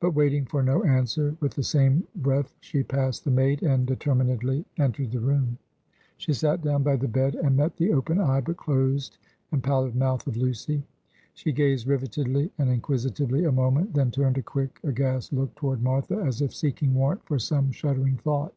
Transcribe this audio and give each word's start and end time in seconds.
But 0.00 0.12
waiting 0.14 0.46
for 0.46 0.62
no 0.62 0.82
answer, 0.82 1.36
with 1.38 1.52
the 1.56 1.62
same 1.62 2.04
breath 2.16 2.54
she 2.60 2.82
passed 2.82 3.26
the 3.26 3.30
maid, 3.30 3.62
and 3.62 3.86
determinately 3.86 4.64
entered 4.78 5.12
the 5.12 5.20
room. 5.20 5.58
She 6.16 6.32
sat 6.32 6.62
down 6.62 6.82
by 6.82 6.96
the 6.96 7.06
bed, 7.06 7.34
and 7.34 7.54
met 7.58 7.76
the 7.76 7.92
open 7.92 8.18
eye, 8.18 8.40
but 8.40 8.56
closed 8.56 9.18
and 9.50 9.62
pallid 9.62 9.94
mouth 9.94 10.26
of 10.26 10.38
Lucy. 10.38 10.82
She 11.34 11.52
gazed 11.52 11.86
rivetedly 11.86 12.50
and 12.56 12.70
inquisitively 12.70 13.44
a 13.44 13.52
moment; 13.52 13.92
then 13.92 14.10
turned 14.10 14.38
a 14.38 14.42
quick 14.42 14.80
aghast 14.84 15.34
look 15.34 15.54
toward 15.54 15.82
Martha, 15.82 16.16
as 16.16 16.40
if 16.40 16.54
seeking 16.54 16.94
warrant 16.94 17.22
for 17.26 17.38
some 17.38 17.72
shuddering 17.72 18.16
thought. 18.16 18.54